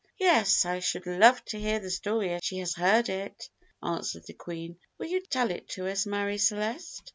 [0.17, 3.47] "Yes, I should love to hear the story as she has heard it,"
[3.83, 4.79] answered the Queen.
[4.97, 7.03] "Will you tell it to us, Marie Celeste?"